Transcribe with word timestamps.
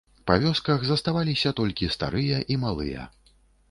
Па 0.29 0.37
вёсках 0.45 0.85
заставаліся 0.93 1.53
толькі 1.61 1.93
старыя 1.99 2.43
і 2.53 2.63
малыя. 2.67 3.11